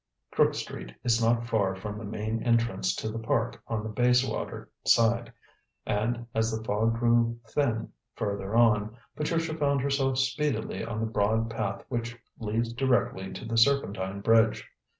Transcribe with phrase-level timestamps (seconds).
[0.31, 4.67] Crook Street is not far from the main entrance to the Park on the Bayswater
[4.83, 5.31] side,
[5.85, 11.51] and, as the fog grew thin further on, Patricia found herself speedily on the broad
[11.51, 14.67] path which leads directly to the Serpentine bridge.